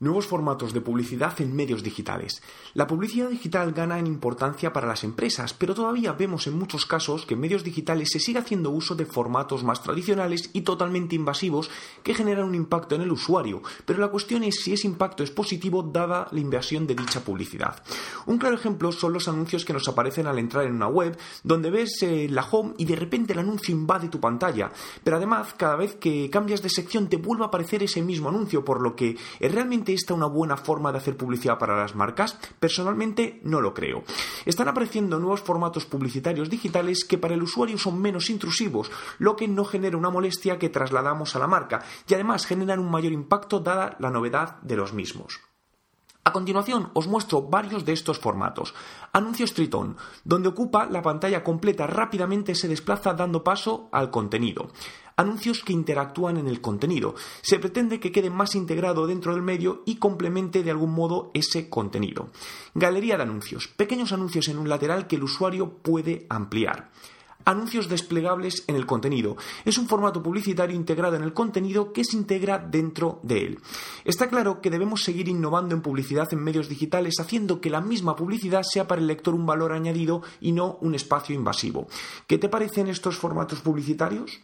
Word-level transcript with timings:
Nuevos 0.00 0.28
formatos 0.28 0.72
de 0.72 0.80
publicidad 0.80 1.40
en 1.40 1.56
medios 1.56 1.82
digitales. 1.82 2.40
La 2.72 2.86
publicidad 2.86 3.30
digital 3.30 3.72
gana 3.72 3.98
en 3.98 4.06
importancia 4.06 4.72
para 4.72 4.86
las 4.86 5.02
empresas, 5.02 5.54
pero 5.54 5.74
todavía 5.74 6.12
vemos 6.12 6.46
en 6.46 6.56
muchos 6.56 6.86
casos 6.86 7.26
que 7.26 7.34
en 7.34 7.40
medios 7.40 7.64
digitales 7.64 8.10
se 8.12 8.20
sigue 8.20 8.38
haciendo 8.38 8.70
uso 8.70 8.94
de 8.94 9.06
formatos 9.06 9.64
más 9.64 9.82
tradicionales 9.82 10.50
y 10.52 10.60
totalmente 10.60 11.16
invasivos 11.16 11.68
que 12.04 12.14
generan 12.14 12.46
un 12.46 12.54
impacto 12.54 12.94
en 12.94 13.02
el 13.02 13.10
usuario, 13.10 13.60
pero 13.84 13.98
la 13.98 14.06
cuestión 14.06 14.44
es 14.44 14.60
si 14.62 14.72
ese 14.72 14.86
impacto 14.86 15.24
es 15.24 15.32
positivo 15.32 15.82
dada 15.82 16.28
la 16.30 16.38
inversión 16.38 16.86
de 16.86 16.94
dicha 16.94 17.24
publicidad. 17.24 17.82
Un 18.26 18.38
claro 18.38 18.54
ejemplo 18.54 18.92
son 18.92 19.12
los 19.12 19.26
anuncios 19.26 19.64
que 19.64 19.72
nos 19.72 19.88
aparecen 19.88 20.28
al 20.28 20.38
entrar 20.38 20.64
en 20.64 20.76
una 20.76 20.86
web, 20.86 21.18
donde 21.42 21.70
ves 21.72 22.04
eh, 22.04 22.28
la 22.30 22.46
home 22.48 22.74
y 22.78 22.84
de 22.84 22.94
repente 22.94 23.32
el 23.32 23.40
anuncio 23.40 23.74
invade 23.74 24.08
tu 24.08 24.20
pantalla, 24.20 24.70
pero 25.02 25.16
además 25.16 25.54
cada 25.56 25.74
vez 25.74 25.96
que 25.96 26.30
cambias 26.30 26.62
de 26.62 26.68
sección 26.68 27.08
te 27.08 27.16
vuelve 27.16 27.42
a 27.42 27.48
aparecer 27.48 27.82
ese 27.82 28.00
mismo 28.00 28.28
anuncio, 28.28 28.64
por 28.64 28.80
lo 28.80 28.94
que 28.94 29.16
es 29.40 29.52
realmente 29.52 29.87
esta 29.94 30.14
una 30.14 30.26
buena 30.26 30.56
forma 30.56 30.92
de 30.92 30.98
hacer 30.98 31.16
publicidad 31.16 31.58
para 31.58 31.76
las 31.76 31.94
marcas? 31.94 32.38
Personalmente 32.58 33.40
no 33.44 33.60
lo 33.60 33.74
creo. 33.74 34.04
Están 34.44 34.68
apareciendo 34.68 35.18
nuevos 35.18 35.40
formatos 35.40 35.86
publicitarios 35.86 36.50
digitales 36.50 37.04
que 37.04 37.18
para 37.18 37.34
el 37.34 37.42
usuario 37.42 37.78
son 37.78 38.00
menos 38.00 38.30
intrusivos, 38.30 38.90
lo 39.18 39.36
que 39.36 39.48
no 39.48 39.64
genera 39.64 39.96
una 39.96 40.10
molestia 40.10 40.58
que 40.58 40.68
trasladamos 40.68 41.34
a 41.34 41.38
la 41.38 41.46
marca 41.46 41.82
y 42.06 42.14
además 42.14 42.46
generan 42.46 42.80
un 42.80 42.90
mayor 42.90 43.12
impacto 43.12 43.60
dada 43.60 43.96
la 43.98 44.10
novedad 44.10 44.60
de 44.62 44.76
los 44.76 44.92
mismos. 44.92 45.47
A 46.24 46.32
continuación 46.32 46.90
os 46.92 47.08
muestro 47.08 47.42
varios 47.42 47.84
de 47.84 47.92
estos 47.92 48.18
formatos. 48.18 48.74
Anuncios 49.12 49.54
Triton, 49.54 49.96
donde 50.24 50.48
ocupa 50.48 50.84
la 50.84 51.00
pantalla 51.00 51.42
completa 51.42 51.86
rápidamente 51.86 52.54
se 52.54 52.68
desplaza 52.68 53.14
dando 53.14 53.42
paso 53.42 53.88
al 53.92 54.10
contenido. 54.10 54.68
Anuncios 55.16 55.64
que 55.64 55.72
interactúan 55.72 56.36
en 56.36 56.46
el 56.46 56.60
contenido. 56.60 57.14
Se 57.40 57.58
pretende 57.58 57.98
que 57.98 58.12
quede 58.12 58.30
más 58.30 58.54
integrado 58.54 59.06
dentro 59.06 59.32
del 59.32 59.42
medio 59.42 59.82
y 59.86 59.96
complemente 59.96 60.62
de 60.62 60.70
algún 60.70 60.92
modo 60.92 61.30
ese 61.34 61.68
contenido. 61.68 62.28
Galería 62.74 63.16
de 63.16 63.22
anuncios. 63.24 63.66
Pequeños 63.66 64.12
anuncios 64.12 64.48
en 64.48 64.58
un 64.58 64.68
lateral 64.68 65.06
que 65.06 65.16
el 65.16 65.24
usuario 65.24 65.78
puede 65.78 66.26
ampliar 66.28 66.90
anuncios 67.48 67.88
desplegables 67.88 68.64
en 68.66 68.76
el 68.76 68.84
contenido. 68.84 69.36
Es 69.64 69.78
un 69.78 69.88
formato 69.88 70.22
publicitario 70.22 70.76
integrado 70.76 71.16
en 71.16 71.22
el 71.22 71.32
contenido 71.32 71.92
que 71.94 72.04
se 72.04 72.16
integra 72.16 72.58
dentro 72.58 73.20
de 73.22 73.46
él. 73.46 73.58
Está 74.04 74.28
claro 74.28 74.60
que 74.60 74.70
debemos 74.70 75.02
seguir 75.02 75.28
innovando 75.28 75.74
en 75.74 75.80
publicidad 75.80 76.28
en 76.32 76.44
medios 76.44 76.68
digitales 76.68 77.14
haciendo 77.20 77.60
que 77.60 77.70
la 77.70 77.80
misma 77.80 78.16
publicidad 78.16 78.62
sea 78.62 78.86
para 78.86 79.00
el 79.00 79.06
lector 79.06 79.34
un 79.34 79.46
valor 79.46 79.72
añadido 79.72 80.22
y 80.40 80.52
no 80.52 80.76
un 80.82 80.94
espacio 80.94 81.34
invasivo. 81.34 81.88
¿Qué 82.26 82.36
te 82.36 82.50
parecen 82.50 82.88
estos 82.88 83.16
formatos 83.16 83.60
publicitarios? 83.60 84.40